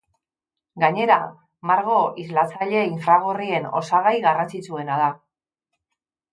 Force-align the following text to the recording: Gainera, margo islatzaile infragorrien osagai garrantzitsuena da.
Gainera, 0.83 1.17
margo 1.73 1.99
islatzaile 2.25 2.83
infragorrien 2.95 3.71
osagai 3.83 4.17
garrantzitsuena 4.27 5.01
da. 5.07 5.15